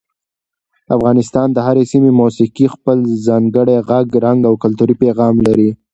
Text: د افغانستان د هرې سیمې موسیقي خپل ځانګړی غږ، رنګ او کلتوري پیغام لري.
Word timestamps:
د 0.87 0.89
افغانستان 0.97 1.47
د 1.53 1.57
هرې 1.67 1.83
سیمې 1.91 2.11
موسیقي 2.21 2.65
خپل 2.75 2.97
ځانګړی 3.27 3.75
غږ، 3.89 4.07
رنګ 4.25 4.39
او 4.49 4.53
کلتوري 4.63 4.95
پیغام 5.03 5.35
لري. 5.47 5.69